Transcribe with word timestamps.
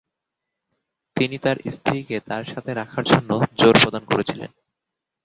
তিনি 1.15 1.35
তার 1.37 1.57
স্ত্রীকে 1.71 2.17
তার 2.29 2.43
সাথে 2.43 2.71
রাখার 2.73 3.03
জন্য 3.03 3.29
জোর 3.59 3.75
প্রদান 3.81 4.03
করেছিলেন। 4.05 4.51